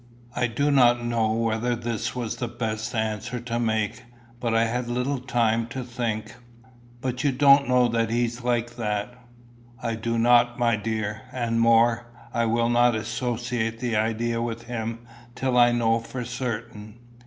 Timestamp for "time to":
5.19-5.83